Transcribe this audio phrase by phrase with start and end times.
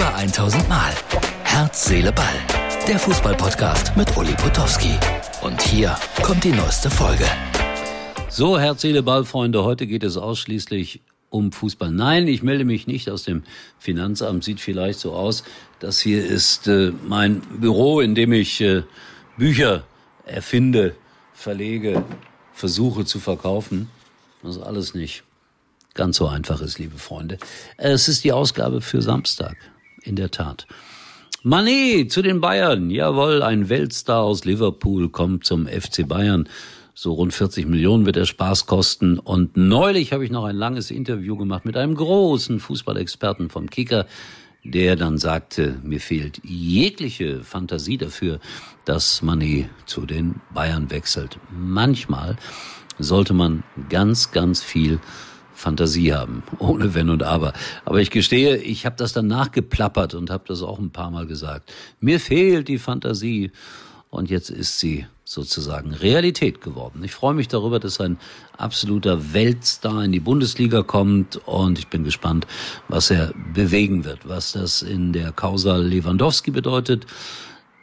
[0.00, 0.94] Über 1000 Mal.
[1.44, 2.32] Herz, Seele, Ball.
[2.88, 4.94] Der Fußballpodcast mit Uli Potowski.
[5.42, 7.26] Und hier kommt die neueste Folge.
[8.30, 9.62] So, Herz, Seele, Ball, Freunde.
[9.62, 11.90] Heute geht es ausschließlich um Fußball.
[11.90, 13.42] Nein, ich melde mich nicht aus dem
[13.78, 14.42] Finanzamt.
[14.42, 15.44] Sieht vielleicht so aus.
[15.80, 18.84] Das hier ist äh, mein Büro, in dem ich äh,
[19.36, 19.84] Bücher
[20.24, 20.96] erfinde,
[21.34, 22.06] verlege,
[22.54, 23.90] versuche zu verkaufen.
[24.42, 25.24] Das ist alles nicht
[25.92, 27.36] ganz so einfach ist, liebe Freunde.
[27.76, 29.58] Es ist die Ausgabe für Samstag.
[30.02, 30.66] In der Tat.
[31.42, 32.90] Mané zu den Bayern.
[32.90, 36.48] Jawohl, ein Weltstar aus Liverpool kommt zum FC Bayern.
[36.92, 39.18] So rund 40 Millionen wird er Spaß kosten.
[39.18, 44.06] Und neulich habe ich noch ein langes Interview gemacht mit einem großen Fußballexperten vom Kicker,
[44.64, 48.38] der dann sagte, mir fehlt jegliche Fantasie dafür,
[48.84, 51.38] dass Mané zu den Bayern wechselt.
[51.50, 52.36] Manchmal
[52.98, 55.00] sollte man ganz, ganz viel
[55.60, 57.52] Fantasie haben, ohne Wenn und Aber.
[57.84, 61.26] Aber ich gestehe, ich habe das dann nachgeplappert und habe das auch ein paar Mal
[61.26, 61.72] gesagt.
[62.00, 63.52] Mir fehlt die Fantasie
[64.08, 67.04] und jetzt ist sie sozusagen Realität geworden.
[67.04, 68.18] Ich freue mich darüber, dass ein
[68.56, 72.46] absoluter Weltstar in die Bundesliga kommt und ich bin gespannt,
[72.88, 74.28] was er bewegen wird.
[74.28, 77.06] Was das in der Causa Lewandowski bedeutet,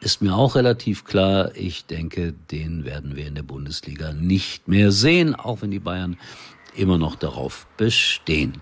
[0.00, 1.52] ist mir auch relativ klar.
[1.54, 6.18] Ich denke, den werden wir in der Bundesliga nicht mehr sehen, auch wenn die Bayern
[6.74, 8.60] immer noch darauf bestehen.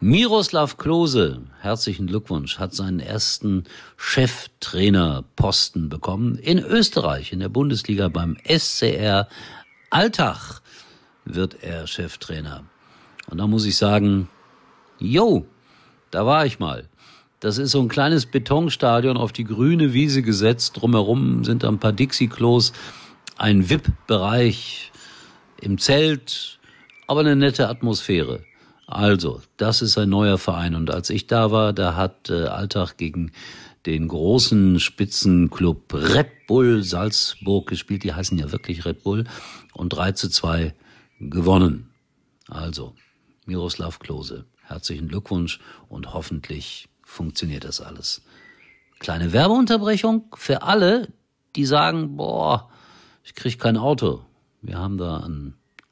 [0.00, 3.64] Miroslav Klose, herzlichen Glückwunsch, hat seinen ersten
[3.96, 9.28] Cheftrainerposten bekommen in Österreich, in der Bundesliga beim SCR
[9.88, 10.60] Alltag
[11.24, 12.64] wird er Cheftrainer.
[13.30, 14.28] Und da muss ich sagen,
[14.98, 15.46] jo,
[16.10, 16.88] da war ich mal.
[17.40, 20.80] Das ist so ein kleines Betonstadion auf die grüne Wiese gesetzt.
[20.80, 22.72] Drumherum sind da ein paar Dixie-Klos,
[23.36, 24.92] ein VIP-Bereich
[25.60, 26.53] im Zelt,
[27.06, 28.44] aber eine nette Atmosphäre.
[28.86, 30.74] Also, das ist ein neuer Verein.
[30.74, 33.32] Und als ich da war, da hat äh, Alltag gegen
[33.86, 38.04] den großen Spitzenclub Red Bull Salzburg gespielt.
[38.04, 39.24] Die heißen ja wirklich Red Bull.
[39.72, 40.74] Und 3 zu 2
[41.20, 41.90] gewonnen.
[42.48, 42.94] Also,
[43.46, 48.22] Miroslav Klose, herzlichen Glückwunsch und hoffentlich funktioniert das alles.
[48.98, 51.12] Kleine Werbeunterbrechung für alle,
[51.56, 52.70] die sagen, boah,
[53.22, 54.24] ich krieg kein Auto.
[54.62, 55.54] Wir haben da einen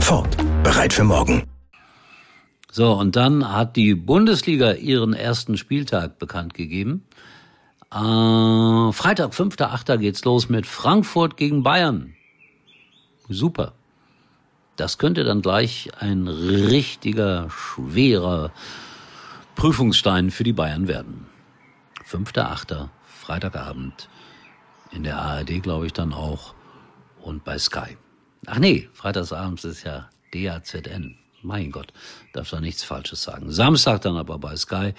[0.00, 0.36] Ford.
[0.62, 1.44] Bereit für morgen.
[2.70, 7.04] So, und dann hat die Bundesliga ihren ersten Spieltag bekannt gegeben.
[7.90, 7.96] Äh,
[8.92, 9.96] Freitag, 5.8.
[9.98, 12.14] geht's los mit Frankfurt gegen Bayern.
[13.28, 13.72] Super.
[14.76, 18.52] Das könnte dann gleich ein richtiger, schwerer
[19.56, 21.26] Prüfungsstein für die Bayern werden.
[22.08, 22.88] 5.8.
[23.04, 24.08] Freitagabend.
[24.92, 26.54] In der ARD, glaube ich, dann auch.
[27.20, 27.96] Und bei Sky.
[28.50, 31.16] Ach nee, freitagsabends ist ja DAZN.
[31.42, 31.92] Mein Gott,
[32.32, 33.52] darf da nichts Falsches sagen.
[33.52, 34.94] Samstag dann aber bei Sky.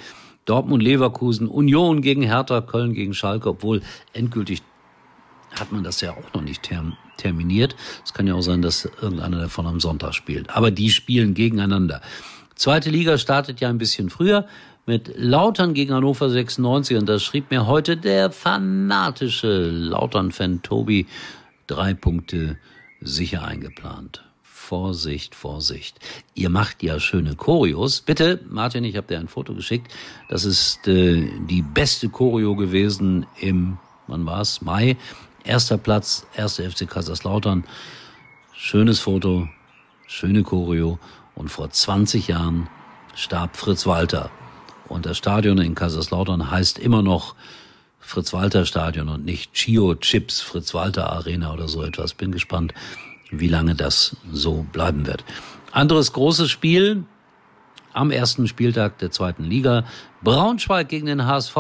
[0.45, 3.81] Dortmund, Leverkusen, Union gegen Hertha, Köln gegen Schalke, obwohl
[4.13, 4.61] endgültig
[5.51, 7.75] hat man das ja auch noch nicht term terminiert.
[8.05, 10.49] Es kann ja auch sein, dass irgendeiner davon am Sonntag spielt.
[10.51, 12.01] Aber die spielen gegeneinander.
[12.55, 14.47] Zweite Liga startet ja ein bisschen früher
[14.85, 21.07] mit Lautern gegen Hannover 96 und das schrieb mir heute der fanatische Lautern-Fan Tobi.
[21.67, 22.57] Drei Punkte
[23.01, 24.23] sicher eingeplant.
[24.43, 25.99] Vorsicht, Vorsicht.
[26.35, 28.01] Ihr macht ja schöne Choreos.
[28.01, 29.91] Bitte, Martin, ich habe dir ein Foto geschickt.
[30.29, 34.61] Das ist äh, die beste Choreo gewesen im, wann war's?
[34.61, 34.95] Mai.
[35.43, 37.63] Erster Platz, erster FC Kaiserslautern.
[38.53, 39.47] Schönes Foto,
[40.05, 40.99] schöne Choreo.
[41.33, 42.69] Und vor 20 Jahren
[43.15, 44.29] starb Fritz Walter.
[44.87, 47.35] Und das Stadion in Kaiserslautern heißt immer noch
[47.99, 52.13] Fritz Walter Stadion und nicht Chio Chips Fritz Walter Arena oder so etwas.
[52.13, 52.73] Bin gespannt,
[53.29, 55.23] wie lange das so bleiben wird.
[55.71, 57.03] Anderes großes Spiel
[57.93, 59.85] am ersten Spieltag der zweiten Liga.
[60.23, 61.55] Braunschweig gegen den HSV.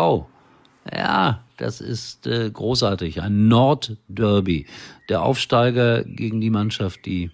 [0.91, 3.21] Ja, das ist äh, großartig.
[3.21, 4.65] Ein Nordderby.
[5.09, 7.31] Der Aufsteiger gegen die Mannschaft, die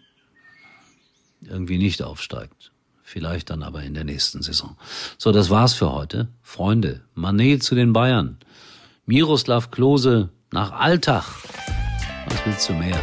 [1.42, 2.72] irgendwie nicht aufsteigt.
[3.04, 4.76] Vielleicht dann aber in der nächsten Saison.
[5.18, 6.28] So, das war's für heute.
[6.42, 8.40] Freunde, Manet zu den Bayern.
[9.08, 11.26] Miroslav Klose nach Alltag.
[12.28, 13.00] Was willst du mehr?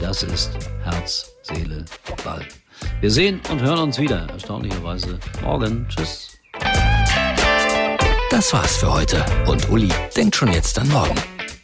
[0.00, 0.50] Das ist
[0.82, 1.84] Herz, Seele,
[2.24, 2.44] Ball.
[3.00, 5.86] Wir sehen und hören uns wieder, erstaunlicherweise morgen.
[5.88, 6.30] Tschüss.
[8.30, 11.14] Das war's für heute und Uli denkt schon jetzt an morgen.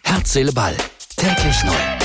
[0.04, 0.76] Herz, Seele, Ball.
[1.16, 1.99] Täglich neu.